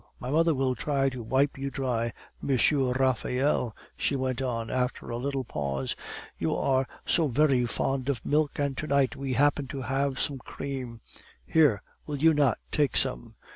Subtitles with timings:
[0.19, 2.11] My mother will try to wipe you dry.
[2.41, 5.95] Monsieur Raphael,' she went on, after a little pause,
[6.39, 10.39] 'you are so very fond of milk, and to night we happen to have some
[10.39, 11.01] cream.
[11.45, 13.35] Here, will you not take some?